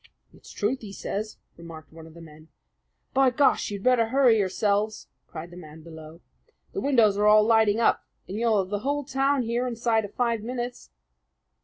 [0.33, 2.47] "It's truth he says," remarked one of the men.
[3.13, 3.55] "By Gar!
[3.67, 6.21] you'd best hurry yourselves!" cried the man below.
[6.73, 10.15] "The windows are all lighting up, and you'll have the whole town here inside of
[10.15, 10.89] five minutes."